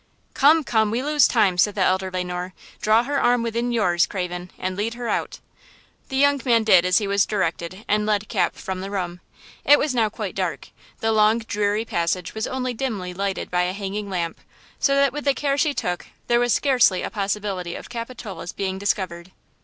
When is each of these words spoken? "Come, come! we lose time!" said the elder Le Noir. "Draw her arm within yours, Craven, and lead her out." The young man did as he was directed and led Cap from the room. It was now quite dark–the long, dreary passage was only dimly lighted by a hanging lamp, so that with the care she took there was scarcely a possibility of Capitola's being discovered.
"Come, 0.33 0.63
come! 0.63 0.89
we 0.89 1.03
lose 1.03 1.27
time!" 1.27 1.59
said 1.59 1.75
the 1.75 1.81
elder 1.83 2.09
Le 2.09 2.23
Noir. 2.23 2.55
"Draw 2.81 3.03
her 3.03 3.21
arm 3.21 3.43
within 3.43 3.71
yours, 3.71 4.07
Craven, 4.07 4.49
and 4.57 4.75
lead 4.75 4.95
her 4.95 5.07
out." 5.07 5.37
The 6.09 6.15
young 6.17 6.41
man 6.43 6.63
did 6.63 6.85
as 6.85 6.97
he 6.97 7.05
was 7.05 7.27
directed 7.27 7.85
and 7.87 8.03
led 8.07 8.27
Cap 8.27 8.55
from 8.55 8.81
the 8.81 8.89
room. 8.89 9.19
It 9.63 9.77
was 9.77 9.93
now 9.93 10.09
quite 10.09 10.33
dark–the 10.33 11.11
long, 11.11 11.37
dreary 11.37 11.85
passage 11.85 12.33
was 12.33 12.47
only 12.47 12.73
dimly 12.73 13.13
lighted 13.13 13.51
by 13.51 13.61
a 13.61 13.73
hanging 13.73 14.09
lamp, 14.09 14.39
so 14.79 14.95
that 14.95 15.13
with 15.13 15.25
the 15.25 15.35
care 15.35 15.55
she 15.55 15.71
took 15.75 16.07
there 16.25 16.39
was 16.39 16.51
scarcely 16.51 17.03
a 17.03 17.11
possibility 17.11 17.75
of 17.75 17.87
Capitola's 17.87 18.53
being 18.53 18.79
discovered. 18.79 19.31